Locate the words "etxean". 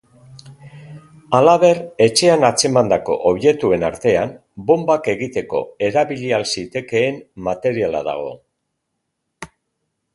2.05-2.45